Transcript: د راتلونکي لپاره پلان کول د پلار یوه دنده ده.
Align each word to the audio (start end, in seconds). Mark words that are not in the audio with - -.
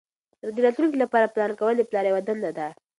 د 0.55 0.57
راتلونکي 0.65 0.97
لپاره 1.03 1.31
پلان 1.33 1.51
کول 1.59 1.73
د 1.77 1.83
پلار 1.89 2.05
یوه 2.09 2.21
دنده 2.27 2.51
ده. 2.57 2.67